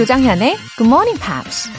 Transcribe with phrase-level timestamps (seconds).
[0.00, 1.70] 조장현의 Good Morning Pops.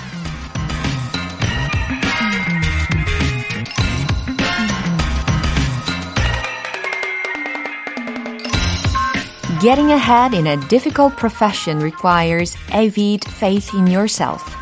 [9.60, 14.56] Getting ahead in a difficult profession requires avid faith in yourself.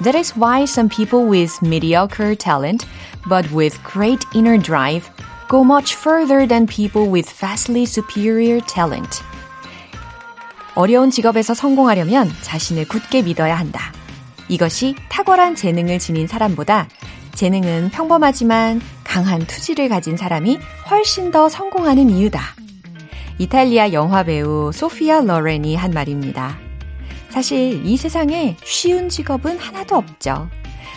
[0.00, 2.86] That is why some people with mediocre talent,
[3.26, 5.10] but with great inner drive,
[5.48, 9.22] go much further than people with vastly superior talent.
[10.75, 13.93] 어려운 직업에서 성공하려면 자신을 굳게 믿어야 한다.
[14.49, 16.87] 이것이 탁월한 재능을 지닌 사람보다
[17.35, 20.59] 재능은 평범하지만 강한 투지를 가진 사람이
[20.89, 22.41] 훨씬 더 성공하는 이유다.
[23.39, 26.57] 이탈리아 영화 배우 소피아 로렌이 한 말입니다.
[27.29, 30.49] 사실 이 세상에 쉬운 직업은 하나도 없죠.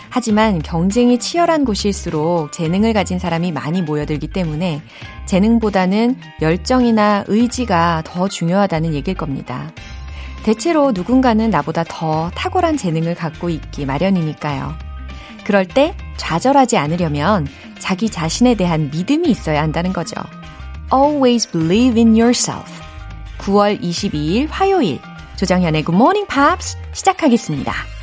[0.09, 4.81] 하지만 경쟁이 치열한 곳일수록 재능을 가진 사람이 많이 모여들기 때문에
[5.25, 9.71] 재능보다는 열정이나 의지가 더 중요하다는 얘기일 겁니다.
[10.43, 14.75] 대체로 누군가는 나보다 더 탁월한 재능을 갖고 있기 마련이니까요.
[15.43, 17.47] 그럴 때 좌절하지 않으려면
[17.79, 20.15] 자기 자신에 대한 믿음이 있어야 한다는 거죠.
[20.93, 22.81] Always believe in yourself.
[23.39, 24.99] 9월 22일 화요일
[25.35, 27.96] 조정현의 Good Morning Pops 시작하겠습니다.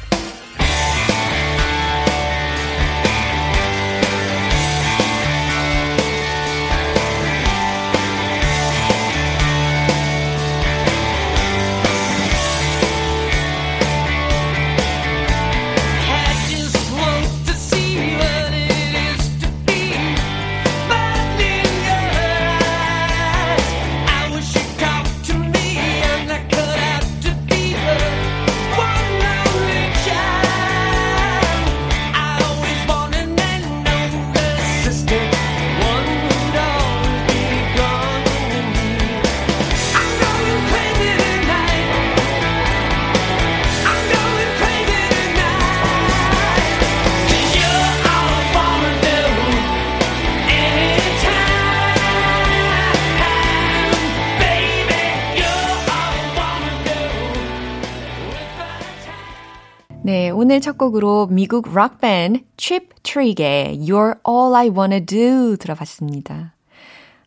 [60.44, 66.52] 오늘 첫 곡으로 미국 록밴드 Chip Trig의 You're All I Wanna Do 들어봤습니다.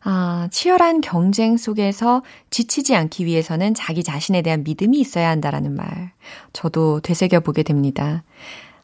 [0.04, 6.12] 아, 치열한 경쟁 속에서 지치지 않기 위해서는 자기 자신에 대한 믿음이 있어야 한다라는 말.
[6.52, 8.22] 저도 되새겨보게 됩니다.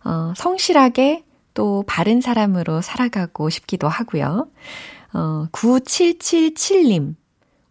[0.04, 1.22] 어, 성실하게
[1.54, 4.48] 또 바른 사람으로 살아가고 싶기도 하고요.
[5.12, 7.14] 어, 9777님.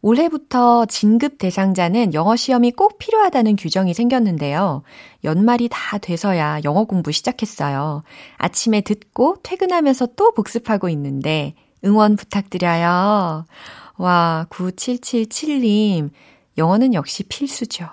[0.03, 4.84] 올해부터 진급 대상자는 영어 시험이 꼭 필요하다는 규정이 생겼는데요.
[5.24, 8.03] 연말이 다 돼서야 영어 공부 시작했어요.
[8.38, 11.56] 아침에 듣고 퇴근하면서 또 복습하고 있는데
[11.86, 13.46] 응원 부탁드려요.
[13.97, 16.09] 와, 9777님.
[16.58, 17.88] 영어는 역시 필수죠.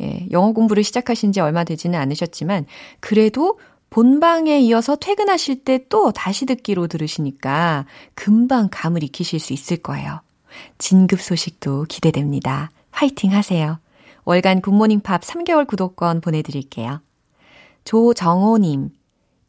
[0.00, 2.64] 예, 영어 공부를 시작하신 지 얼마 되지는 않으셨지만,
[3.00, 3.58] 그래도
[3.90, 7.84] 본방에 이어서 퇴근하실 때 또 다시 듣기로 들으시니까
[8.14, 10.20] 금방 감을 익히실 수 있을 거예요.
[10.78, 12.70] 진급 소식도 기대됩니다.
[12.90, 13.78] 화이팅 하세요.
[14.24, 17.00] 월간 굿모닝 팝 3개월 구독권 보내드릴게요.
[17.84, 18.90] 조정호님,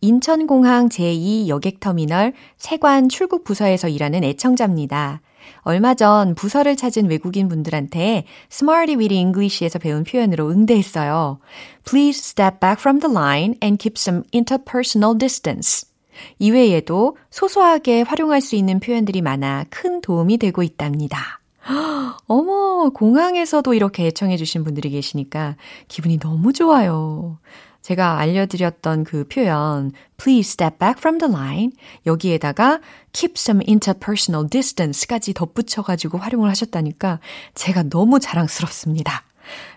[0.02, 5.22] 인천공항 제2 여객터미널 세관 출국 부서에서 일하는 애청자입니다.
[5.62, 11.40] 얼마 전 부서를 찾은 외국인 분들한테 Smarty with English에서 배운 표현으로 응대했어요.
[11.84, 15.91] Please step back from the line and keep some interpersonal distance.
[16.40, 21.40] 이외에도 소소하게 활용할 수 있는 표현들이 많아 큰 도움이 되고 있답니다.
[22.28, 25.56] 어머, 공항에서도 이렇게 애청해주신 분들이 계시니까
[25.88, 27.38] 기분이 너무 좋아요.
[27.82, 31.72] 제가 알려드렸던 그 표현, please step back from the line.
[32.06, 32.80] 여기에다가
[33.12, 37.20] keep some interpersonal distance까지 덧붙여가지고 활용을 하셨다니까
[37.56, 39.24] 제가 너무 자랑스럽습니다.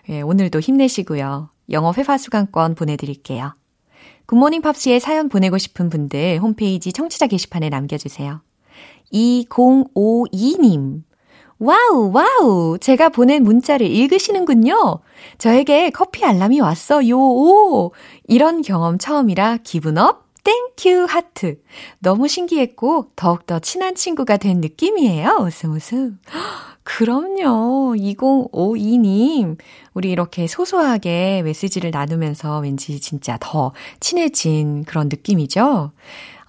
[0.09, 1.49] 예, 오늘도 힘내시고요.
[1.71, 3.55] 영어 회화 수강권 보내드릴게요.
[4.25, 8.41] 굿모닝 팝스에 사연 보내고 싶은 분들 홈페이지 청취자 게시판에 남겨주세요.
[9.13, 11.03] 2052님.
[11.57, 12.77] Wow, wow.
[12.79, 14.99] 제가 보낸 문자를 읽으시는군요.
[15.37, 17.17] 저에게 커피 알람이 왔어요.
[17.17, 17.93] 오.
[18.27, 20.25] 이런 경험 처음이라 기분 up.
[20.43, 21.59] Thank you 하트.
[21.99, 25.39] 너무 신기했고 더욱더 친한 친구가 된 느낌이에요.
[25.41, 26.19] 웃음 웃음.
[26.85, 27.95] 그럼요.
[27.97, 29.57] 2052님.
[29.95, 35.91] 우리 이렇게 소소하게 메시지를 나누면서 왠지 진짜 더 친해진 그런 느낌이죠.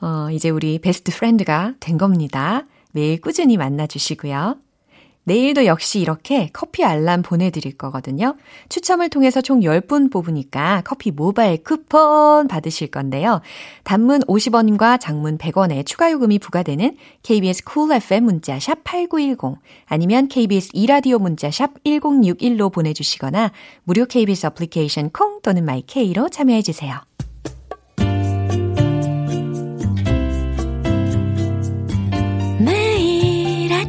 [0.03, 2.65] 어, 이제 우리 best friend가 된 겁니다.
[2.93, 4.57] 매일 꾸준히 만나주시고요.
[5.27, 8.37] 내일도 역시 이렇게 커피 알람 보내드릴 거거든요.
[8.69, 13.41] 추첨을 통해서 총 10분 뽑으니까 커피 모바일 쿠폰 받으실 건데요.
[13.83, 20.71] 단문 50원과 장문 100원의 추가 요금이 부과되는 KBS Cool FM 문자 샵 8910 아니면 KBS
[20.75, 23.51] 이라디오 문자 샵 1061로 보내주시거나
[23.83, 27.01] 무료 KBS 애플리케이션 콩 또는 마이케이로 참여해주세요.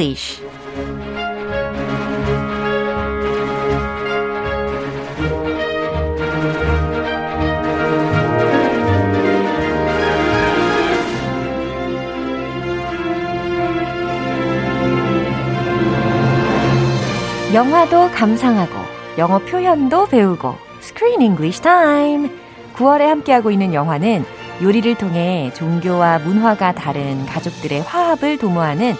[0.00, 0.40] English
[17.52, 18.72] 영화도 감상하고
[19.18, 22.30] 영어 표현도 배우고 Screen English Time.
[22.74, 24.24] 9월에 함께하고 있는 영화는
[24.62, 28.98] 요리를 통해 종교와 문화가 다른 가족들의 화합을 도모하는 한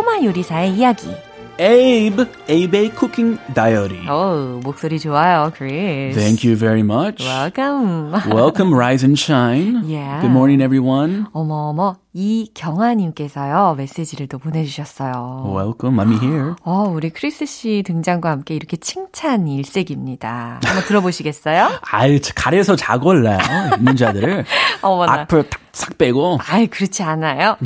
[0.00, 1.14] 꼬마 요리사의 이야기.
[1.60, 4.08] Abe, Abe Cooking Diary.
[4.08, 6.16] 오, 목소리 좋아요, Chris.
[6.16, 7.22] Thank you very much.
[7.22, 8.12] Welcome.
[8.32, 9.82] Welcome, Rise and Shine.
[9.84, 10.22] Yeah.
[10.22, 11.26] Good morning, everyone.
[11.34, 15.52] 어머어머, 이경아님께서요, 메시지를 또 보내주셨어요.
[15.54, 16.54] Welcome, me hear.
[16.64, 20.60] 어, 우리 크리스 씨 등장과 함께 이렇게 칭찬 일색입니다.
[20.64, 21.68] 한번 들어보시겠어요?
[21.92, 24.46] 아유, 가려서 자골라요, 문자들을.
[24.80, 25.12] 어머나.
[25.12, 26.38] 악플 탁 싹 빼고.
[26.48, 27.56] 아이, 그렇지 않아요.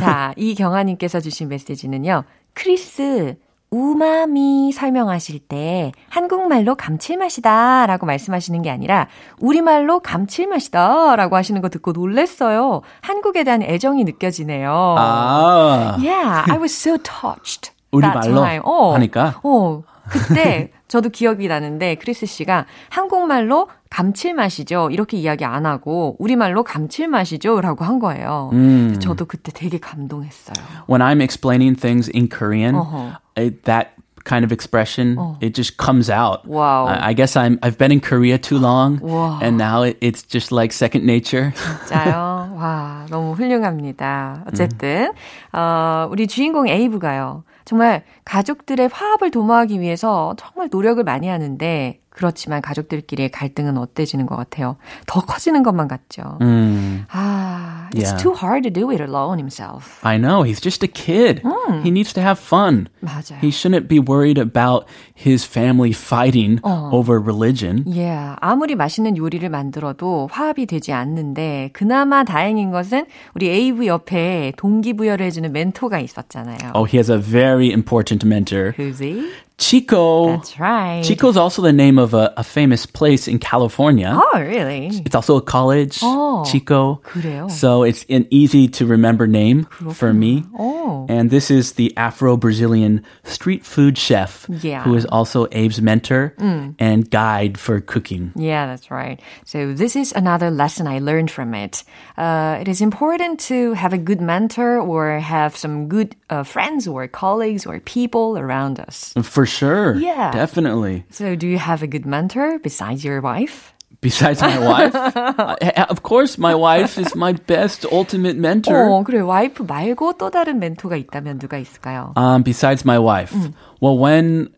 [0.00, 2.24] 자, 이경아님께서 주신 메시지는요.
[2.54, 3.36] 크리스,
[3.70, 9.08] 우마미 설명하실 때 한국말로 감칠맛이다 라고 말씀하시는 게 아니라
[9.40, 12.82] 우리말로 감칠맛이다 라고 하시는 거 듣고 놀랬어요.
[13.00, 14.70] 한국에 대한 애정이 느껴지네요.
[14.98, 15.96] 아.
[15.98, 17.72] Yeah, I was so touched.
[17.92, 18.44] 우리말로.
[18.64, 19.40] 어, 하니까?
[19.42, 24.90] 어, 그때 저도 기억이 나는데 크리스 씨가 한국말로 감칠맛이죠.
[24.90, 27.62] 이렇게 이야기 안 하고 우리말로 감칠맛이죠.
[27.62, 28.50] 라고 한 거예요.
[28.52, 28.96] 음.
[29.00, 30.52] 저도 그때 되게 감동했어요.
[30.90, 33.16] When I'm explaining things in Korean, Uh-huh.
[33.38, 33.92] it, that
[34.24, 36.44] kind of expression, it just comes out.
[36.46, 36.84] Wow.
[36.88, 39.40] I, I guess I'm, I've been in Korea too long, Wow.
[39.40, 41.54] and now it, it's just like second nature.
[41.88, 42.52] 진짜요?
[42.60, 44.44] 와, 너무 훌륭합니다.
[44.46, 45.10] 어쨌든,
[45.54, 47.44] 어, 우리 주인공 에이브가요.
[47.64, 54.76] 정말 가족들의 화합을 도모하기 위해서 정말 노력을 많이 하는데, 그렇지만 가족들끼리의 갈등은 어때지는 것 같아요.
[55.06, 56.38] 더 커지는 것만 같죠.
[56.40, 57.04] Mm.
[57.10, 58.22] 아, it's Yeah.
[58.22, 59.98] too hard to do it alone himself.
[60.06, 61.42] I know, he's just a kid.
[61.82, 62.88] He needs to have fun.
[63.00, 63.40] 맞아요.
[63.40, 64.84] He shouldn't be worried about
[65.16, 67.84] his family fighting over religion.
[67.86, 75.24] Yeah, 아무리 맛있는 요리를 만들어도 화합이 되지 않는데 그나마 다행인 것은 우리 에이브 옆에 동기부여를
[75.26, 76.72] 해주는 멘토가 있었잖아요.
[76.74, 79.30] Oh, he has a very important mentor, Who's he?
[79.61, 80.37] Chico.
[80.37, 81.01] That's right.
[81.03, 84.13] Chico's also the name of a, a famous place in California.
[84.13, 84.87] Oh, really?
[85.03, 87.01] It's also a college, Oh, Chico.
[87.03, 87.49] 그래요?
[87.49, 90.43] So it's an easy to remember name for me.
[90.59, 91.07] Oh.
[91.09, 94.83] And this is the Afro-Brazilian street food chef Yeah.
[94.83, 98.33] who is also Abe's mentor and guide for cooking.
[98.35, 99.19] Yeah, that's right.
[99.45, 101.83] So this is another lesson I learned from it.
[102.15, 106.87] Uh, it is important to have a good mentor or have some good uh, friends
[106.87, 109.13] or colleagues or people around us.
[109.23, 109.95] For sure.
[109.95, 110.31] Yeah.
[110.31, 111.05] Definitely.
[111.09, 113.73] So do you have a good mentor besides your wife?
[113.99, 115.55] Besides my wife, Uh,
[115.89, 118.85] of course, my wife is my best ultimate mentor.
[118.85, 119.19] 어, 그래.
[119.21, 122.13] 와이프 말고 또 다른 멘토가 있다면 누가 있을까요?
[122.15, 123.33] Um, besides my wife,
[123.81, 124.49] well, when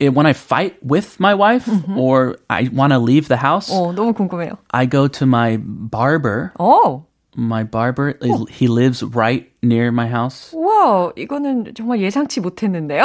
[0.00, 3.92] it, when I fight with my wife or I want to leave the house, 어,
[3.94, 4.58] 너무 궁금해요.
[4.72, 6.52] I go to my barber.
[6.58, 7.04] 어,
[7.36, 8.18] My barber,
[8.50, 10.52] he lives right near my house.
[10.52, 13.04] 와, 이거는 정말 예상치 못했는데요.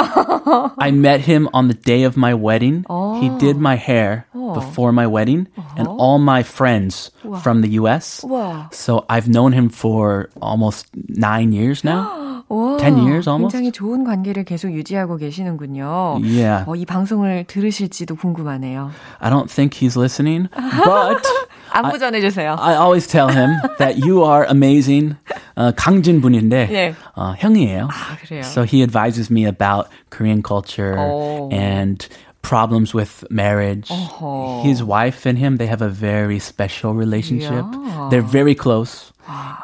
[0.78, 2.84] I met him on the day of my wedding.
[3.20, 8.24] He did my hair before my wedding, and all my friends from the U.S.
[8.26, 12.42] 와, So I've known him for almost nine years now.
[12.48, 13.54] 와, 10 years almost?
[13.54, 16.18] 굉장히 좋은 관계를 계속 유지하고 계시는군요.
[16.22, 16.64] Yeah.
[16.66, 18.90] 어, 이 방송을 들으실지도 궁금하네요.
[19.20, 20.48] I don't think he's listening,
[20.84, 21.22] but
[21.70, 22.56] 안부 전해주세요.
[22.58, 25.16] I always tell him that you are amazing.
[25.56, 26.94] 어, 강진 분인데 네.
[27.14, 27.88] 어, 형이에요.
[27.90, 28.40] 아, 그래요?
[28.42, 31.48] So he advises me about Korean culture Oh.
[31.52, 32.06] and
[32.41, 33.89] problems with marriage.
[33.89, 34.63] 어허.
[34.63, 37.65] His wife and him, they have a very special relationship.
[37.71, 38.09] Yeah.
[38.09, 39.11] They're very close.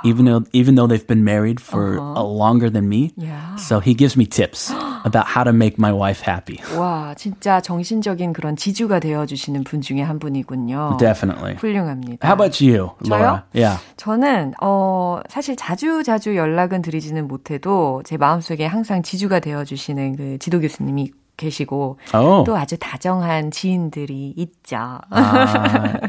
[0.04, 3.12] even though even though they've been married for uh, longer than me.
[3.18, 3.56] Yeah.
[3.56, 4.72] So he gives me tips
[5.04, 6.58] about how to make my wife happy.
[6.76, 10.98] 와, 진짜 정신적인 그런 지주가 되어 주시는 분 중에 한 분이군요.
[11.00, 11.56] Definitely.
[11.56, 12.26] 훌륭합니다.
[12.26, 13.44] How about you, Laura?
[13.54, 13.64] 저요?
[13.64, 13.82] Yeah.
[13.98, 20.38] 저는 어 사실 자주 자주 연락은 드리지는 못해도 제 마음속에 항상 지주가 되어 주시는 그
[20.40, 22.44] 지도 교수님이 계시고 Oh.
[22.46, 24.78] 또 아주 다정한 지인들이 있죠.
[25.10, 26.00] 아,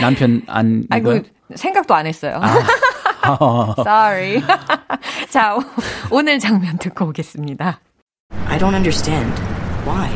[0.00, 1.30] 남편 안 아이고 이거요?
[1.54, 2.40] 생각도 안 했어요.
[3.78, 4.42] Sorry.
[5.30, 5.62] 자, 오-
[6.10, 7.78] 오늘 장면 듣고 오겠습니다.
[8.46, 9.30] I don't understand.
[9.86, 10.08] Why?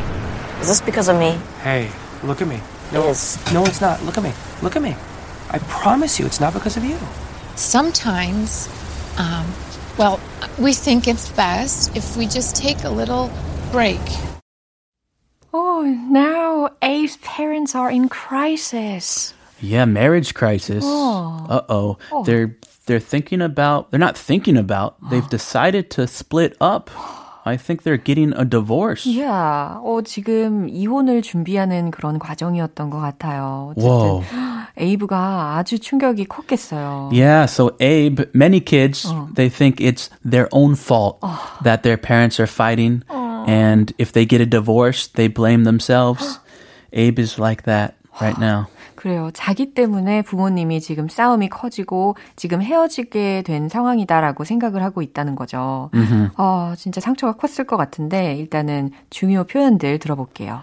[0.60, 1.38] Is this because of me?
[1.62, 1.88] Hey,
[2.25, 2.60] look at me.
[2.92, 3.38] No, It is.
[3.52, 4.02] no, it's not.
[4.04, 4.32] Look at me.
[4.62, 4.96] Look at me.
[5.52, 6.96] I promise you, it's not because of you.
[7.54, 8.68] Sometimes,
[9.18, 9.44] um,
[9.98, 10.18] well,
[10.58, 13.30] we think it's best if we just take a little
[13.72, 14.00] break.
[15.55, 19.34] Oh, now Abe's parents are in crisis.
[19.60, 20.84] Yeah, marriage crisis.
[20.84, 21.98] Uh oh.
[22.25, 22.55] They're
[22.86, 24.96] they're thinking about they're not thinking about.
[25.10, 26.89] They've decided to split up.
[27.43, 29.05] I think they're getting a divorce.
[29.05, 29.81] Yeah.
[29.81, 33.74] 어, 지금 이혼을 준비하는 그런 과정이었던 것 같아요.
[33.75, 34.22] Whoa.
[34.22, 37.10] 어쨌든 에이브가 아주 충격이 컸겠어요.
[37.12, 41.20] Yeah, so Abe, many kids, they think it's their own fault
[41.63, 43.03] that their parents are fighting.
[43.47, 46.41] And if they get a divorce, they blame themselves.
[46.93, 48.67] Abe is like that right now.
[48.97, 49.31] 그래요.
[49.35, 55.91] 자기 때문에 부모님이 지금 싸움이 커지고 지금 헤어지게 된 상황이다라고 생각을 하고 있다는 거죠.
[56.37, 60.62] 어, 진짜 상처가 컸을 것 같은데 일단은 중요 표현들 들어볼게요.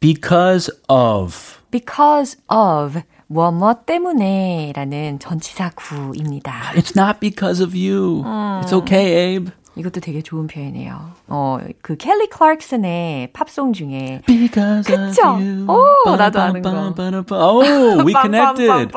[0.00, 1.58] Because of.
[1.70, 6.72] because of 뭐뭐 때문에라는 전치사 구입니다.
[6.74, 8.22] It's not because of you.
[8.62, 9.52] It's okay, Abe.
[9.76, 11.10] 이것도 되게 좋은 표현이에요.
[11.26, 15.36] 어, 그 켈리 클락슨의 팝송 중에 Because 그쵸?
[15.68, 16.70] 오, 나도 아는 거.
[16.94, 17.36] 거.
[17.36, 18.92] Oh, we connected.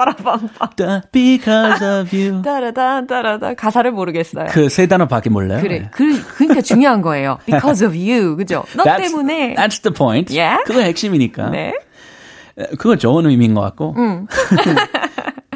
[1.12, 2.41] Because of you.
[2.46, 4.46] 따라다 따라다 가사를 모르겠어요.
[4.50, 5.62] 그 세 단어밖에 몰라요.
[5.62, 5.89] 그래.
[5.91, 7.39] 그, 그러니까 중요한 거예요.
[7.46, 8.36] Because of you.
[8.36, 8.63] 그죠?
[8.75, 9.55] 너 That's, 때문에.
[9.55, 10.31] that's the point.
[10.31, 10.63] Yeah?
[10.65, 11.50] 그거 핵심이니까.
[11.50, 11.74] 네.
[12.77, 13.96] 그거 좋은 의미인 것 같고.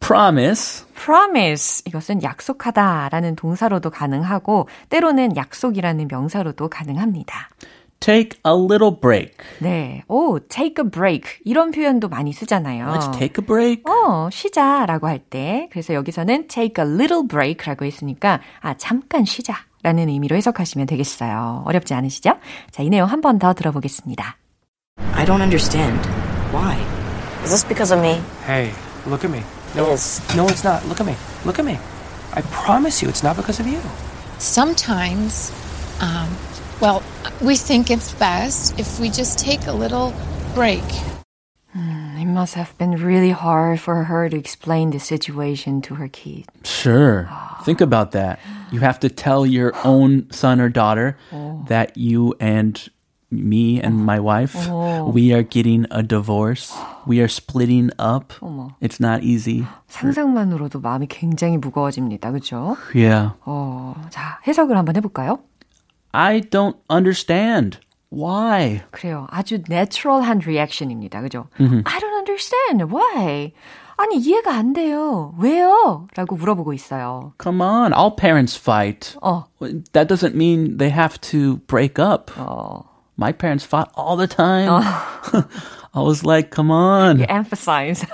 [0.00, 0.84] promise.
[0.94, 1.82] promise.
[1.86, 7.48] 이것은 약속하다라는 동사로도 가능하고 때로는 약속이라는 명사로도 가능합니다.
[8.00, 9.34] Take a little break.
[9.58, 10.02] 네.
[10.06, 11.38] 오, take a break.
[11.44, 12.86] 이런 표현도 많이 쓰잖아요.
[12.94, 13.82] Let's take a break.
[13.90, 15.68] 어, 쉬자라고 할 때.
[15.72, 19.54] 그래서 여기서는 take a little break라고 했으니까 아, 잠깐 쉬자.
[19.82, 21.62] 라는 의미로 해석하시면 되겠어요.
[21.66, 22.34] 어렵지 않으시죠?
[22.72, 24.36] 자, 이 내용 한 번 더 들어보겠습니다.
[25.14, 26.00] I don't understand.
[26.52, 26.76] Why?
[27.44, 28.20] Is this because of me?
[28.46, 28.72] Hey,
[29.06, 29.42] look at me.
[29.70, 30.20] It No, is.
[30.36, 30.86] no, it's not.
[30.86, 31.16] Look at me.
[31.44, 31.78] Look at me.
[32.34, 33.80] I promise you, it's not because of you.
[34.38, 35.52] Sometimes,
[36.00, 36.28] um,
[36.80, 37.02] well,
[37.40, 40.12] we think it's best if we just take a little
[40.54, 40.82] break.
[41.74, 46.46] It must have been really hard for her to explain the situation to her kid.
[46.64, 47.28] Sure.
[47.64, 48.40] Think about that.
[48.72, 51.16] You have to tell your own son or daughter
[51.68, 52.88] that you and
[53.31, 54.53] me and my wife,
[55.11, 56.71] we are getting a divorce.
[57.07, 58.33] We are splitting up.
[58.79, 59.65] It's not easy.
[59.87, 62.31] 상상만으로도 마음이 굉장히 무거워집니다.
[62.31, 62.77] 그렇죠?
[62.93, 63.33] Yeah.
[63.45, 65.39] 어, 자, 해석을 한번 해볼까요?
[66.11, 67.79] I don't understand.
[68.11, 68.81] Why?
[68.91, 69.25] 그래요.
[69.31, 71.21] 아주 natural한 reaction입니다.
[71.21, 71.47] 그죠?
[71.59, 72.83] I don't understand.
[72.93, 73.53] Why?
[73.97, 75.33] 아니, 이해가 안 돼요.
[75.39, 76.05] 왜요?
[76.15, 77.33] 라고 물어보고 있어요.
[77.41, 77.93] Come on.
[77.93, 79.15] All parents fight.
[79.23, 79.45] 어,
[79.93, 82.31] That doesn't mean they have to break up.
[82.37, 82.83] 어,
[83.18, 84.70] My parents fought all the time.
[85.92, 87.20] I was like, come on.
[87.28, 88.06] emphasize.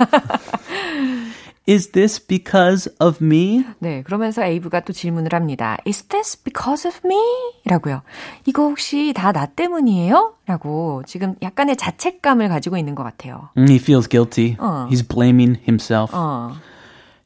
[1.66, 3.64] Is this because of me?
[3.80, 5.78] 네, 그러면서 에이브가 또 질문을 합니다.
[5.86, 7.16] Is this because of me?
[7.64, 8.02] 라고요.
[8.44, 10.34] 이거 혹시 다 나 때문이에요?
[10.46, 13.48] 라고 지금 약간의 자책감을 가지고 있는 것 같아요.
[13.56, 14.56] Mm, He feels guilty.
[14.58, 14.88] 어.
[14.90, 16.12] He's blaming himself.
[16.14, 16.52] 어,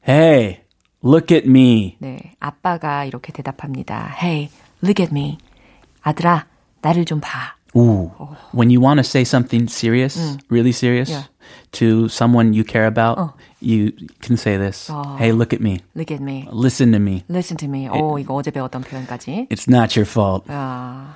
[0.08, 0.60] Hey,
[1.04, 1.96] look at me.
[1.98, 4.14] 네, 아빠가 이렇게 대답합니다.
[4.22, 4.50] Hey,
[4.84, 5.38] look at me.
[6.02, 6.46] 아들아,
[6.80, 7.56] 나를 좀 봐.
[7.75, 8.11] Ooh.
[8.51, 11.23] When you want to say something serious, really serious, Yeah.
[11.79, 14.91] to someone you care about, you can say this.
[15.17, 15.81] Hey, look at me.
[15.95, 16.47] Look at me.
[16.51, 17.23] Listen to me.
[17.29, 17.89] Listen to me.
[17.89, 19.47] 오, 이거 어제 배웠던 표현까지.
[19.49, 20.45] It's not your fault.
[20.49, 21.15] 아,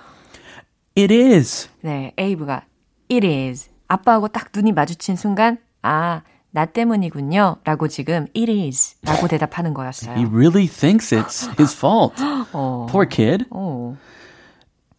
[0.97, 1.69] It is.
[1.81, 2.63] 네, 에이브가
[3.11, 3.69] It is.
[3.87, 7.57] 아빠하고 딱 눈이 마주친 순간, 아, 나 때문이군요.
[7.65, 8.95] 라고 지금 It is.
[9.03, 10.15] 라고 대답하는 He 거였어요.
[10.33, 12.15] really thinks it's his fault.
[12.89, 13.45] Poor kid.
[13.51, 13.95] 오,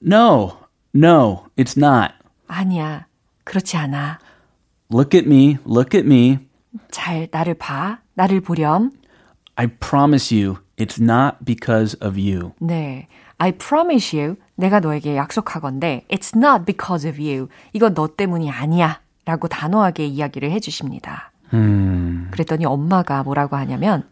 [0.00, 0.52] No,
[0.94, 2.14] no, it's not.
[2.46, 3.06] 아니야.
[3.44, 4.18] 그렇지 않아.
[4.92, 5.58] Look at me.
[5.66, 6.38] Look at me.
[6.90, 8.00] 잘 나를 봐.
[8.14, 8.92] 나를 보렴.
[9.56, 12.52] I promise you, it's not because of you.
[12.60, 13.06] 네.
[13.38, 14.36] I promise you.
[14.56, 16.04] 내가 너에게 약속하건대.
[16.08, 17.48] It's not because of you.
[17.72, 19.00] 이건 너 때문이 아니야.
[19.24, 21.32] 라고 단호하게 이야기를 해주십니다.
[22.30, 24.04] 그랬더니 엄마가 뭐라고 하냐면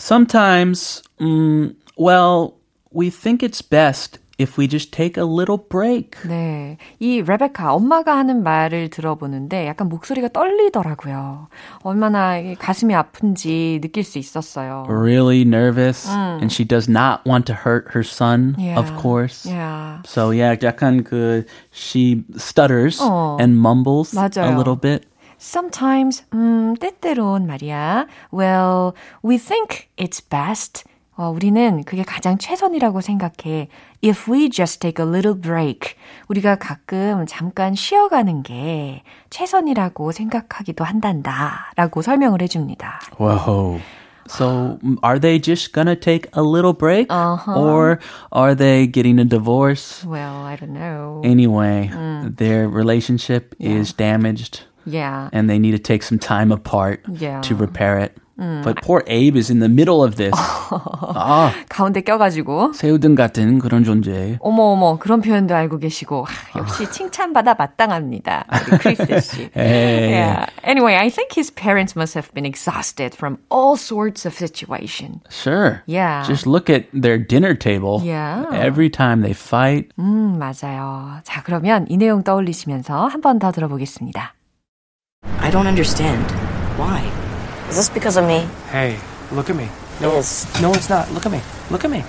[0.00, 2.56] sometimes, mm, well,
[2.90, 6.16] we think it's best if we just take a little break.
[6.26, 6.78] 네.
[6.98, 11.48] 이 레베카 엄마가 하는 말을 들어보는데 약간 목소리가 떨리더라고요.
[11.82, 14.86] 얼마나 가슴이 아픈지 느낄 수 있었어요.
[14.88, 18.78] Really nervous and she does not want to hurt her son, Yeah.
[18.80, 19.44] of course.
[19.44, 20.00] Yeah.
[20.06, 23.36] So yeah, 약간 그 she stutters 어.
[23.38, 24.48] and mumbles 맞아요.
[24.48, 25.04] a little bit.
[25.38, 28.06] Sometimes, 음, 때때론 말이야.
[28.30, 30.84] Well, we think it's best.
[31.16, 33.68] 어, 우리는 그게 가장 최선이라고 생각해.
[34.02, 35.94] If we just take a little break.
[36.28, 41.72] 우리가 가끔 잠깐 쉬어가는 게 최선이라고 생각하기도 한단다.
[41.76, 43.00] 라고 설명을 해줍니다.
[43.20, 43.80] Whoa.
[44.28, 47.08] So mm, are they just gonna take a little break?
[47.10, 47.52] Uh-huh.
[47.52, 47.98] Or
[48.32, 50.04] are they getting a divorce?
[50.06, 51.20] Well, I don't know.
[51.24, 51.90] Anyway,
[52.24, 55.28] their relationship is damaged Yeah.
[55.32, 57.40] and they need to take some time apart Yeah.
[57.42, 58.16] to repair it.
[58.37, 60.33] But poor Abe is in the middle of this.
[60.35, 62.73] 아, 가운데 껴가지고.
[62.73, 64.37] 새우등 같은 그런 존재.
[64.41, 68.45] 어머 어머 그런 표현도 알고 계시고 하, 역시 칭찬받아 마땅합니다.
[68.81, 69.49] 크리스 씨.
[69.55, 70.47] Yeah.
[70.65, 75.21] Anyway, I think his parents must have been exhausted from all sorts of situation.
[75.29, 75.81] Sure.
[75.85, 76.23] Yeah.
[76.27, 78.01] Just look at their dinner table.
[78.03, 78.45] Yeah.
[78.51, 79.89] Every time they fight.
[79.97, 81.21] 음, 맞아요.
[81.23, 84.33] 자, 그러면 이 내용 떠올리시면서 한 번 더 들어보겠습니다.
[85.39, 86.21] I don't understand.
[86.77, 87.01] Why?
[87.68, 88.46] Is this because of me?
[88.70, 88.98] Hey,
[89.32, 89.68] look at me.
[90.00, 90.46] It is.
[90.60, 91.10] No, it's not.
[91.12, 91.40] Look at me.
[91.70, 92.04] Look at me.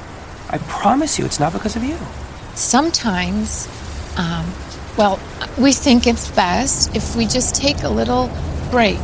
[0.50, 1.98] I promise you it's not because of you.
[2.56, 3.68] Sometimes,
[4.18, 4.46] um,
[4.98, 5.20] well,
[5.58, 8.30] we think it's best if we just take a little
[8.72, 9.00] break.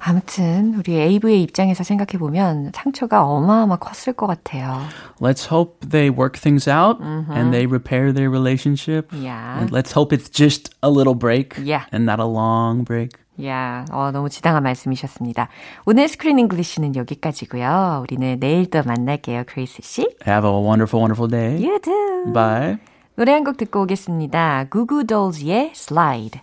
[0.00, 4.80] 아무튼 우리 에이브의 입장에서 생각해 보면 상처가 어마어마 컸을 것 같아요.
[5.20, 9.12] Let's hope they work things out and they repair their relationship.
[9.12, 9.58] Yeah.
[9.58, 11.82] And let's hope it's just a little break Yeah.
[11.92, 13.18] and not a long break.
[13.43, 15.49] 야, 어, 너무 지당한 말씀이셨습니다.
[15.85, 18.01] 오늘 스크린 잉글리시는 여기까지고요.
[18.03, 20.01] 우리는 내일 또 만날게요, 크리스 씨.
[20.27, 21.65] Have a wonderful, wonderful day.
[21.65, 22.31] You too.
[22.33, 22.77] Bye.
[23.15, 24.65] 노래 한 곡 듣고 오겠습니다.
[24.69, 26.41] 구구 dols의 Slide.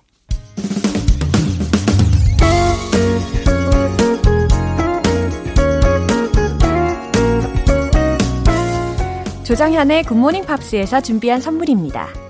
[9.45, 12.30] 조정현의 Good Morning Pops에서 준비한 선물입니다.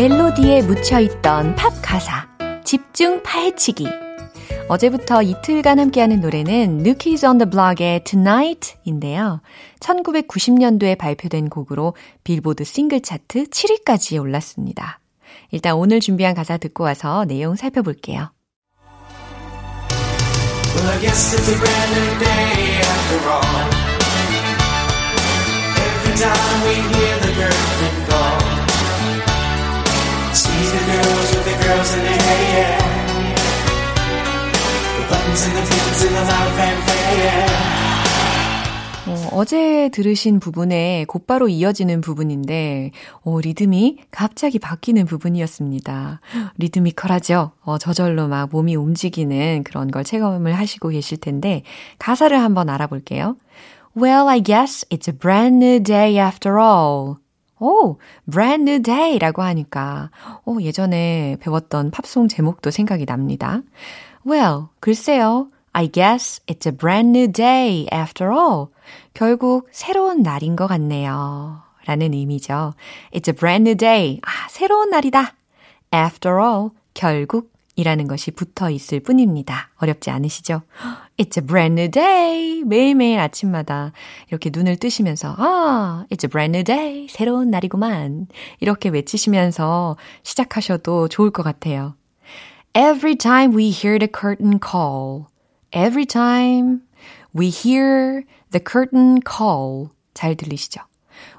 [0.00, 2.26] 멜로디에 묻혀있던 팝 가사
[2.64, 3.86] 집중 파헤치기
[4.66, 9.42] 어제부터 이틀간 함께하는 노래는 New Kids on the Block의 Tonight인데요.
[9.80, 15.00] 1990년도에 발표된 곡으로 빌보드 싱글 차트 7위까지 올랐습니다.
[15.50, 18.32] 일단 오늘 준비한 가사 듣고 와서 내용 살펴볼게요.
[20.76, 23.68] Well, I guess it's a brand new day after all.
[25.76, 28.39] Every time we hear the curtain call,
[30.34, 32.78] see the girls with the girls in their hair,
[34.96, 37.16] the buttons and the pins and the loud fanfare.
[37.18, 37.70] Yeah.
[39.08, 42.92] 어, 어제 들으신 부분에 곧바로 이어지는 부분인데,
[43.24, 46.20] 어, 리듬이 갑자기 바뀌는 부분이었습니다.
[46.58, 47.50] 리드미컬하죠?
[47.64, 51.64] 어, 저절로 막 몸이 움직이는 그런 걸 체험을 하시고 계실 텐데,
[51.98, 53.36] 가사를 한번 알아볼게요.
[53.96, 57.16] Well, I guess it's a brand new day after all.
[57.60, 60.10] 오, brand new day라고 하니까,
[60.46, 63.62] 어, 예전에 배웠던 팝송 제목도 생각이 납니다.
[64.26, 65.48] Well, 글쎄요.
[65.72, 68.68] I guess it's a brand new day after all.
[69.14, 71.62] 결국 새로운 날인 것 같네요.
[71.86, 72.74] 라는 의미죠.
[73.12, 74.20] It's a brand new day.
[74.22, 75.34] 아, 새로운 날이다.
[75.94, 79.70] After all, 결국 이라는 것이 붙어 있을 뿐입니다.
[79.76, 80.62] 어렵지 않으시죠?
[81.16, 82.62] It's a brand new day.
[82.64, 83.92] 매일매일 아침마다
[84.28, 87.08] 이렇게 눈을 뜨시면서, 아, it's a brand new day.
[87.08, 88.26] 새로운 날이구만.
[88.60, 91.94] 이렇게 외치시면서 시작하셔도 좋을 것 같아요.
[92.74, 95.26] Every time we hear the curtain call.
[95.74, 96.80] Every time
[97.36, 99.88] we hear the curtain call.
[100.14, 100.82] 잘 들리시죠?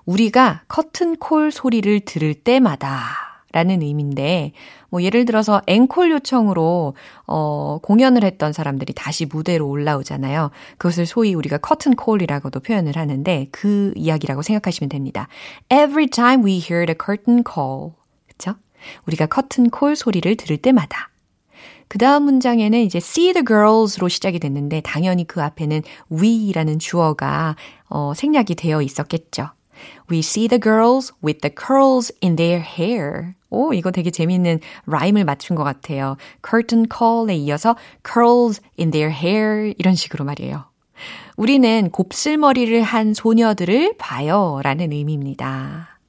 [0.05, 4.53] 우리가 커튼 콜 소리를 들을 때마다 라는 의미인데,
[4.89, 6.95] 뭐 예를 들어서 앵콜 요청으로
[7.27, 10.51] 어 공연을 했던 사람들이 다시 무대로 올라오잖아요.
[10.77, 15.27] 그것을 소위 우리가 커튼 콜이라고도 표현을 하는데 그 이야기라고 생각하시면 됩니다.
[15.71, 17.91] Every time we hear the curtain call.
[18.27, 18.55] 그쵸?
[19.07, 21.09] 우리가 커튼 콜 소리를 들을 때마다.
[21.87, 27.57] 그 다음 문장에는 이제 see the girls로 시작이 됐는데 당연히 그 앞에는 we라는 주어가
[27.89, 29.49] 어, 생략이 되어 있었겠죠.
[30.09, 33.33] We see the girls with the curls in their hair.
[33.51, 36.17] 오, 이거 되게 재밌는 라임을 맞춘 것 같아요.
[36.43, 40.63] curtain call에 이어서 curls in their hair 이런 식으로 말이에요.
[41.35, 45.99] 우리는 곱슬머리를 한 소녀들을 봐요 라는 의미입니다.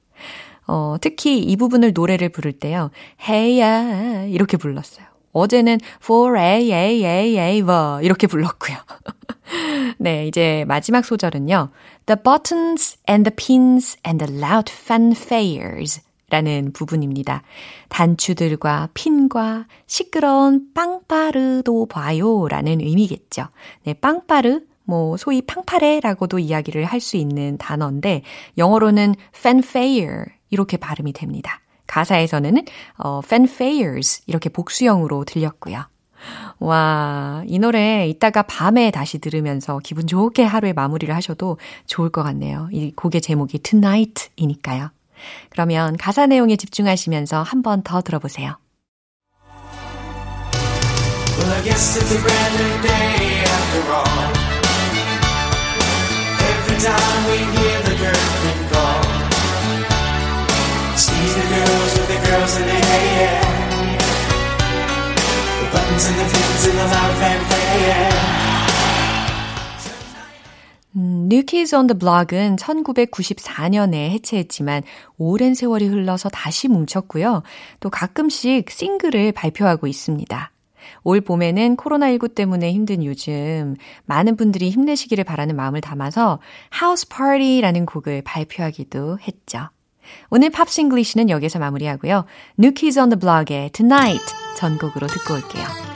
[0.67, 2.89] 어, 특히 이 부분을 노래를 부를 때요.
[3.27, 5.05] 헤이야 이렇게 불렀어요.
[5.33, 7.63] 어제는 for a a a a
[8.03, 8.77] 이렇게 불렀고요.
[9.97, 11.69] 네, 이제 마지막 소절은요.
[12.05, 16.01] The buttons and the pins and the loud fanfares
[16.33, 17.43] 라는 부분입니다.
[17.89, 23.49] 단추들과 핀과 시끄러운 빵빠르도 봐요 라는 의미겠죠.
[23.83, 28.23] 네, 빵빠르, 뭐, 소위 팡파레라고도 이야기를 할 수 있는 단어인데,
[28.57, 31.59] 영어로는 fanfare 이렇게 발음이 됩니다.
[31.85, 32.65] 가사에서는
[32.97, 35.83] 어, fanfares 이렇게 복수형으로 들렸고요.
[36.59, 42.69] 와, 이 노래 이따가 밤에 다시 들으면서 기분 좋게 하루의 마무리를 하셔도 좋을 것 같네요.
[42.71, 44.89] 이 곡의 제목이 Tonight이니까요.
[45.49, 48.57] 그러면 가사 내용에 집중하시면서 한 번 더 들어보세요.
[51.37, 54.31] Well, I guess it's a brand new day after all.
[56.43, 59.01] Every time we hear the curtain call,
[60.95, 63.41] see the girls with the girls in their hair,
[65.59, 68.52] the buttons and the pins and the loud fanfare.
[71.23, 74.83] 음, New Kids on the Block은 1994년에 해체했지만
[75.17, 77.43] 오랜 세월이 흘러서 다시 뭉쳤고요.
[77.79, 80.51] 또 가끔씩 싱글을 발표하고 있습니다.
[81.03, 86.39] 올 봄에는 코로나19 때문에 힘든 요즘 많은 분들이 힘내시기를 바라는 마음을 담아서
[86.73, 89.69] House Party라는 곡을 발표하기도 했죠.
[90.29, 92.25] 오늘 Pops English는 여기서 마무리하고요.
[92.59, 94.25] New Kids on the Block의 Tonight
[94.57, 95.92] 전곡으로 듣고 올게요.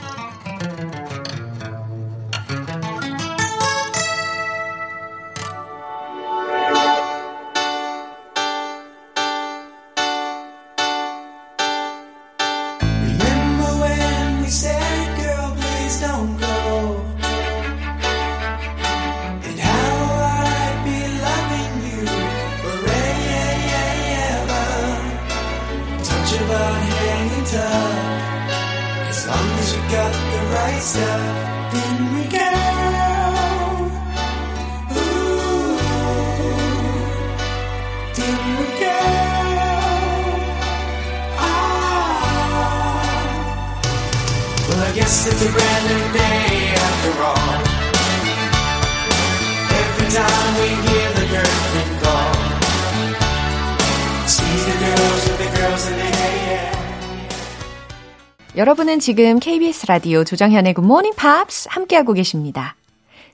[58.58, 62.74] 여러분은 지금 KBS 라디오 조정현의 Good Morning Pops 함께하고 계십니다.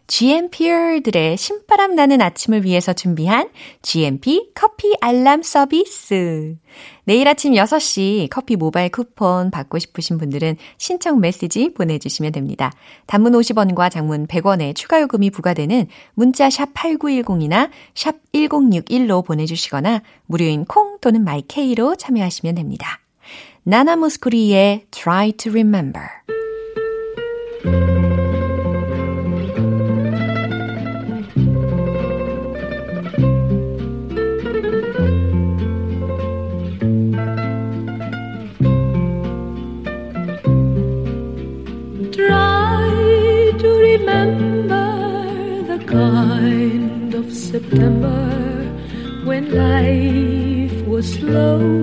[0.07, 3.49] GMP들의 신바람 나는 아침을 위해서 준비한
[3.81, 6.57] GMP 커피 알람 서비스.
[7.05, 12.71] 내일 아침 6시 커피 모바일 쿠폰 받고 싶으신 분들은 신청 메시지 보내주시면 됩니다.
[13.07, 20.99] 단문 50원과 장문 100원의 추가 요금이 부과되는 문자 샵 8910이나 샵 1061로 보내주시거나 무료인 콩
[21.01, 23.01] 또는 마이케이로 참여하시면 됩니다.
[23.64, 26.10] 나나 무스쿠리의 Try to Remember.
[42.12, 44.88] Try to remember
[45.68, 48.30] the kind of September
[49.26, 51.83] when life was slow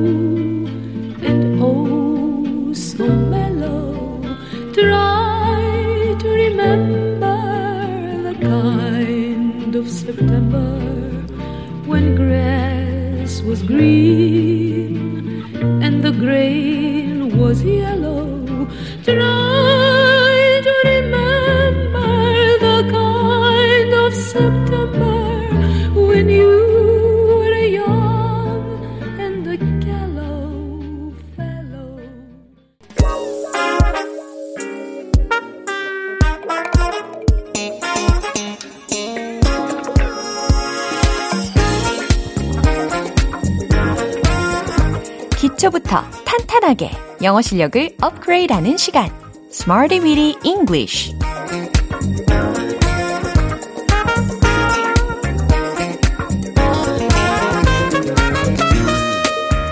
[47.21, 49.09] 영어 실력을 업그레이드하는 시간.
[49.51, 51.13] Smarty Weedy English.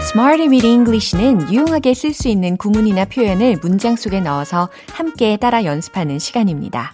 [0.01, 6.19] Smarty Weedy English는 유용하게 쓸 수 있는 구문이나 표현을 문장 속에 넣어서 함께 따라 연습하는
[6.19, 6.93] 시간입니다.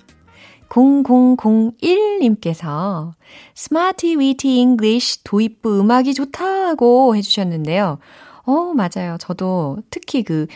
[0.69, 3.13] 0001님께서
[3.55, 7.97] Smarty Weedy English 도입부 음악이 좋다고 해주셨는데요.
[8.45, 9.17] 어, 맞아요.
[9.19, 10.47] 저도 특히 그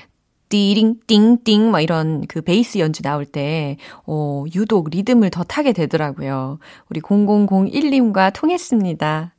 [0.50, 6.58] 띠링, 띵띵, 막 이런 그 베이스 연주 나올 때, 어, 유독 리듬을 더 타게 되더라고요.
[6.90, 9.34] 우리 0001님과 통했습니다.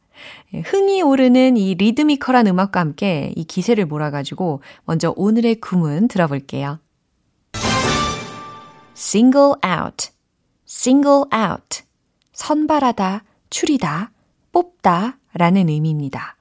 [0.55, 6.79] 예, 흥이 오르는 이 리드미컬한 음악과 함께 이 기세를 몰아가지고 먼저 오늘의 구문 들어볼게요.
[8.97, 10.11] single out,
[10.69, 11.83] single out.
[12.33, 14.13] 선발하다, 추리다,
[14.53, 16.37] 뽑다 라는 의미입니다.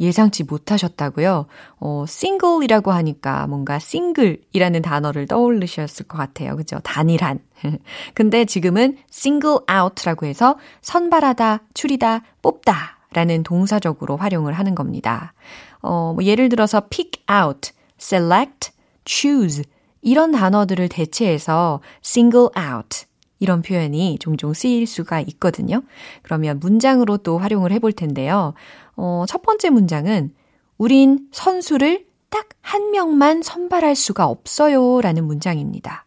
[0.00, 1.46] 예상치 못하셨다고요?
[1.78, 6.56] 어, single이라고 하니까 뭔가 single이라는 단어를 떠올리셨을 것 같아요.
[6.56, 6.78] 그죠?
[6.82, 7.40] 단일한.
[8.14, 15.32] 근데 지금은 single out라고 해서 선발하다, 추리다, 뽑다 라는 동사적으로 활용을 하는 겁니다.
[15.80, 18.72] 어, 뭐 예를 들어서 pick out, select,
[19.06, 19.64] choose
[20.02, 23.06] 이런 단어들을 대체해서 single out
[23.44, 25.82] 이런 표현이 종종 쓰일 수가 있거든요.
[26.22, 28.54] 그러면 문장으로 또 활용을 해볼 텐데요.
[28.96, 30.34] 어, 첫 번째 문장은
[30.78, 36.06] 우린 선수를 딱 한 명만 선발할 수가 없어요 라는 문장입니다.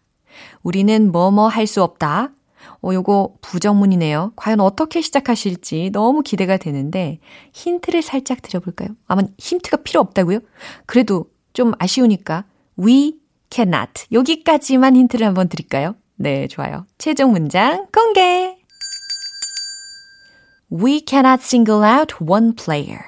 [0.64, 2.32] 우리는 뭐뭐 할 수 없다.
[2.82, 4.34] 어, 요거 부정문이네요.
[4.36, 7.20] 과연 어떻게 시작하실지 너무 기대가 되는데
[7.54, 8.90] 힌트를 살짝 드려볼까요?
[9.08, 10.40] 아마 힌트가 필요 없다고요?
[10.88, 12.46] 그래도 좀 아쉬우니까
[12.80, 13.14] we
[13.52, 15.96] cannot 여기까지만 힌트를 한번 드릴까요?
[16.18, 16.86] 네, 좋아요.
[16.98, 18.58] 최종 문장 공개!
[20.72, 23.00] We cannot single out one player.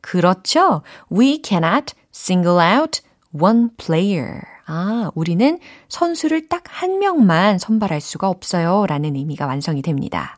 [0.00, 0.82] 그렇죠.
[1.10, 3.00] We cannot single out
[3.32, 4.42] one player.
[4.66, 8.84] 아, 우리는 선수를 딱 한 명만 선발할 수가 없어요.
[8.86, 10.35] 라는 의미가 완성이 됩니다.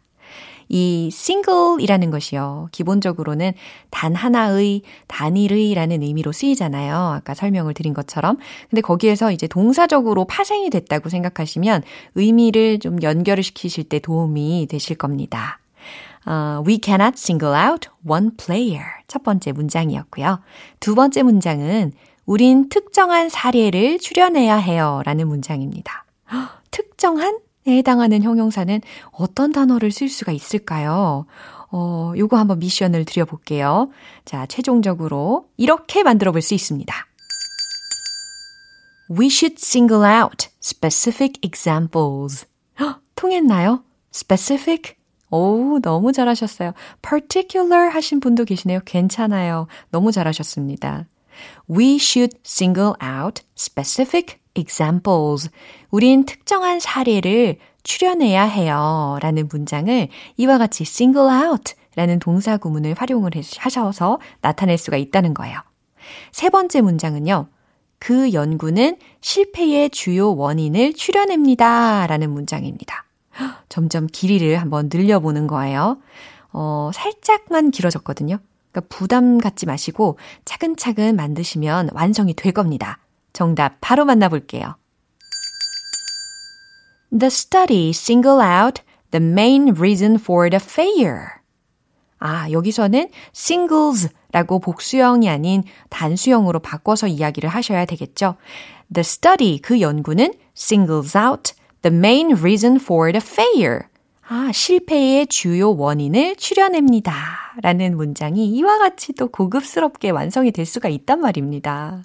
[0.69, 2.69] 이 single이라는 것이요.
[2.73, 3.53] 기본적으로는
[3.91, 6.95] 단 하나의, 단일의라는 의미로 쓰이잖아요.
[6.95, 8.39] 아까 설명을 드린 것처럼.
[8.69, 11.83] 근데 거기에서 이제 동사적으로 파생이 됐다고 생각하시면
[12.15, 15.61] 의미를 좀 연결을 시키실 때 도움이 되실 겁니다.
[16.27, 18.85] Uh, we cannot single out one player.
[19.07, 20.41] 첫 번째 문장이었고요.
[20.81, 21.93] 두 번째 문장은
[22.27, 25.01] 우린 특정한 사례를 추려내야 해요.
[25.07, 26.05] 라는 문장입니다.
[26.71, 27.39] 특정한?
[27.69, 28.81] 에 해당하는 형용사는
[29.13, 31.27] 어떤 단어를 쓸 수가 있을까요?
[31.71, 33.91] 어, 요거 한번 미션을 드려볼게요.
[34.25, 36.95] 자, 최종적으로 이렇게 만들어 볼 수 있습니다.
[39.11, 42.47] We should single out specific examples.
[42.81, 43.83] 헉, 통했나요?
[44.15, 44.95] specific?
[45.31, 46.73] 오, 너무 잘하셨어요.
[47.03, 48.81] particular 하신 분도 계시네요.
[48.87, 49.67] 괜찮아요.
[49.91, 51.07] 너무 잘하셨습니다.
[51.71, 55.51] We should single out specific examples.
[55.91, 59.19] 우린 특정한 사례를 추려내야 해요.
[59.21, 65.59] 라는 문장을 이와 같이 single out 라는 동사 구문을 활용을 하셔서 나타낼 수가 있다는 거예요.
[66.33, 67.49] 세 번째 문장은요.
[67.99, 72.07] 그 연구는 실패의 주요 원인을 추려냅니다.
[72.07, 73.05] 라는 문장입니다.
[73.69, 75.99] 점점 길이를 한번 늘려보는 거예요.
[76.53, 78.39] 어, 살짝만 길어졌거든요.
[78.71, 82.99] 그러니까 부담 갖지 마시고 차근차근 만드시면 완성이 될 겁니다.
[83.39, 84.75] 정답 바로 만나볼게요.
[87.17, 91.29] The study single out the main reason for the failure.
[92.19, 98.35] 아, 여기서는 singles라고 복수형이 아닌 단수형으로 바꿔서 이야기를 하셔야 되겠죠.
[98.93, 103.87] The study, 그 연구는 singles out the main reason for the failure.
[104.27, 107.15] 아, 실패의 주요 원인을 추려냅니다.
[107.63, 112.03] 라는 문장이 이와 같이 또 고급스럽게 완성이 될 수가 있단 말입니다.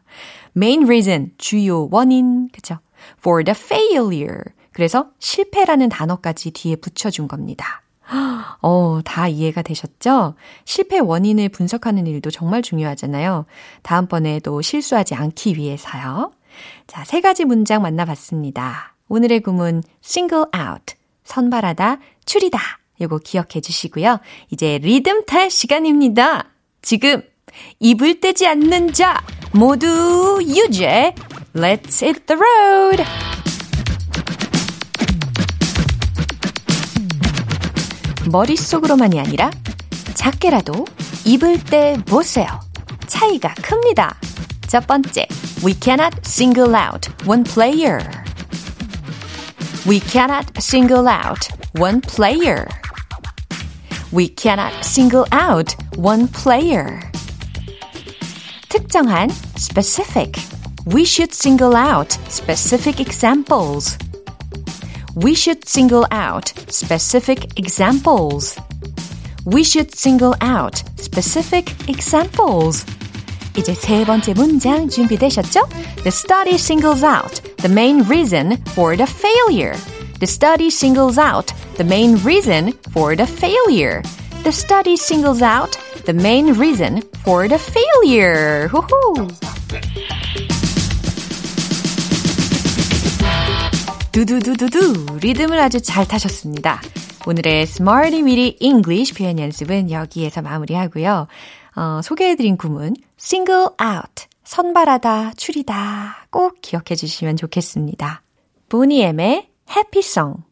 [0.56, 2.80] Main reason, 주요 원인, 그쵸?
[3.20, 4.44] for the failure.
[4.72, 7.84] 그래서 실패라는 단어까지 뒤에 붙여준 겁니다.
[8.62, 10.36] 어, 다 이해가 되셨죠?
[10.66, 13.46] 실패 원인을 분석하는 일도 정말 중요하잖아요.
[13.82, 16.32] 다음번에 도 실수하지 않기 위해서요.
[16.88, 18.96] 자, 세 가지 문장 만나봤습니다.
[19.10, 22.60] 오늘의 구문 single out, 선발하다, 추리다.
[23.02, 24.20] 요거 기억해 주시고요.
[24.50, 26.50] 이제 리듬 탈 시간입니다.
[26.82, 27.22] 지금
[27.80, 29.22] 입을 떼지 않는 자
[29.53, 31.14] 모두 유죄.
[31.55, 33.05] Let's hit the road.
[38.31, 39.51] 머릿속으로만이 아니라
[40.14, 40.85] 작게라도
[41.24, 42.46] 입을 떼 보세요.
[43.07, 44.18] 차이가 큽니다.
[44.66, 45.27] 첫 번째,
[45.64, 48.01] we cannot single out one player.
[49.87, 51.48] We cannot single out
[51.79, 52.66] one player.
[54.12, 57.01] We cannot single out one player.
[58.72, 60.40] 특정한 specific.
[60.87, 63.98] We should single out specific examples.
[65.14, 68.57] We should single out specific examples.
[69.44, 72.87] We should single out specific examples.
[73.57, 75.66] 이제 세 번째 문장 준비되셨죠?
[76.05, 79.74] The study singles out the main reason for the failure.
[80.20, 84.03] The study singles out the main reason for the failure.
[84.44, 88.68] The study singles out the main reason for the failure.
[88.68, 89.28] 후후.
[94.12, 96.82] 두두두두두 리듬을 아주 잘 타셨습니다.
[97.26, 101.28] 오늘의 Smarty Weedy English 표현 연습은 여기에서 마무리하고요.
[101.76, 108.22] 어, 소개해드린 구문 single out 선발하다, 추리다 꼭 기억해 주시면 좋겠습니다.
[108.70, 110.44] 보니엠의 Happy Song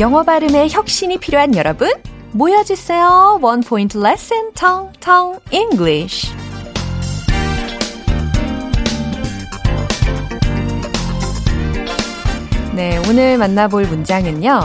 [0.00, 1.90] 영어 발음에 혁신이 필요한 여러분
[2.30, 3.40] 모여주세요.
[3.66, 6.32] Point Lesson Tong Tong English
[12.76, 14.60] 네, 오늘 만나볼 문장은요.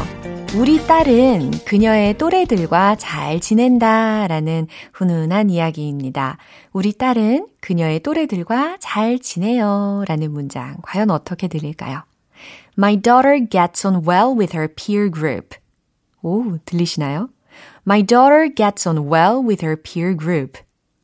[0.56, 6.38] 우리 딸은 그녀의 또래들과 잘 지낸다 라는 훈훈한 이야기입니다.
[6.74, 12.04] 우리 딸은 그녀의 또래들과 잘 지내요 라는 문장 과연 어떻게 들릴까요?
[12.77, 15.55] My daughter gets on well with her peer group.
[16.23, 17.29] 오, 들리시나요?
[17.86, 20.59] My daughter gets on well with her peer group.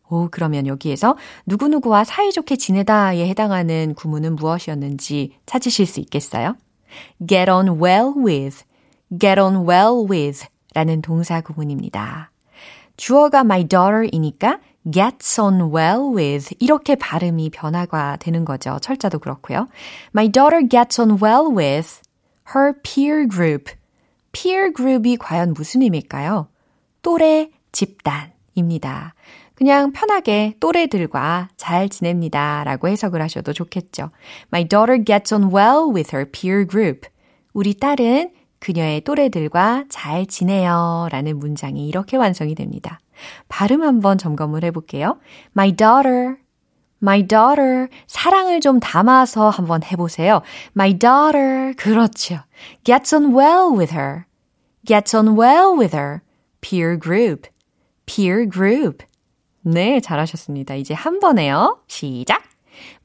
[0.10, 6.56] 오, 그러면 여기에서 누구누구와 사이좋게 지내다에 해당하는 구문은 무엇이었는지 찾으실 수 있겠어요?
[7.28, 8.64] get on well with,
[9.20, 12.32] get on well with 라는 동사 구문입니다.
[12.98, 18.78] 주어가 my daughter이니까 gets on well with 이렇게 발음이 변화가 되는 거죠.
[18.82, 19.68] 철자도 그렇고요.
[20.16, 22.02] My daughter gets on well with
[22.56, 23.72] her peer group.
[24.32, 26.48] peer group이 과연 무슨 의미일까요?
[27.02, 29.14] 또래 집단입니다.
[29.56, 32.64] 그냥 편하게 또래들과 잘 지냅니다.
[32.64, 34.10] 라고 해석을 하셔도 좋겠죠.
[34.54, 37.08] My daughter gets on well with her peer group.
[37.54, 41.08] 우리 딸은 그녀의 또래들과 잘 지내요.
[41.12, 43.00] 라는 문장이 이렇게 완성이 됩니다.
[43.48, 45.18] 발음 한번 점검을 해볼게요.
[45.56, 46.36] My daughter,
[47.02, 47.88] my daughter.
[48.08, 50.42] 사랑을 좀 담아서 한번 해보세요.
[50.76, 51.74] My daughter.
[51.78, 52.40] 그렇죠.
[52.84, 54.26] Gets on well with her.
[54.86, 56.22] Gets on well with her.
[56.62, 57.48] Peer group.
[58.06, 59.06] Peer group.
[59.62, 60.76] 네, 잘하셨습니다.
[60.76, 61.80] 이제 한 번에요.
[61.88, 62.44] 시작.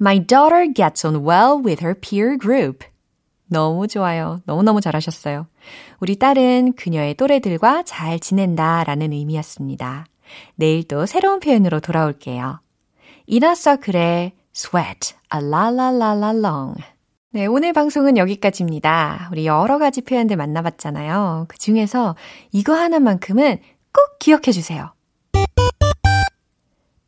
[0.00, 2.84] My daughter gets on well with her peer group.
[3.54, 4.40] 너무 좋아요.
[4.46, 5.46] 너무너무 잘하셨어요.
[6.00, 10.06] 우리 딸은 그녀의 또래들과 잘 지낸다 라는 의미였습니다.
[10.56, 12.60] 내일 또 새로운 표현으로 돌아올게요.
[13.26, 16.82] 이너서클의 sweat a la la la la long.
[17.30, 19.28] 네, 오늘 방송은 여기까지입니다.
[19.30, 21.46] 우리 여러 가지 표현들 만나봤잖아요.
[21.48, 22.16] 그 중에서
[22.50, 23.58] 이거 하나만큼은
[23.92, 24.92] 꼭 기억해 주세요.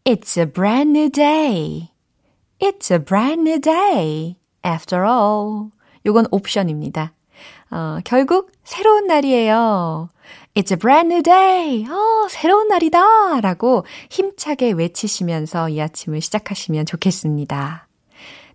[0.05, 1.91] It's a brand new day.
[2.61, 4.37] It's a brand new day.
[4.65, 5.76] After all.
[6.07, 7.13] 요건 옵션입니다.
[7.71, 10.09] 어, 결국 새로운 날이에요.
[10.55, 11.85] It's a brand new day.
[11.85, 13.41] 어, 새로운 날이다.
[13.41, 17.89] 라고 힘차게 외치시면서 이 아침을 시작하시면 좋겠습니다.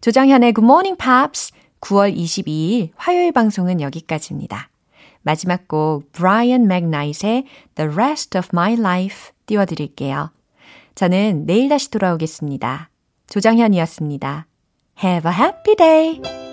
[0.01, 4.69] 조정현의 Good Morning Pops 9월 22일 화요일 방송은 여기까지입니다.
[5.21, 10.31] 마지막 곡 Brian McKnight의 The Rest of My Life 띄워드릴게요.
[10.95, 12.89] 저는 내일 다시 돌아오겠습니다.
[13.27, 14.47] 조정현이었습니다.
[15.03, 16.50] Have a happy day!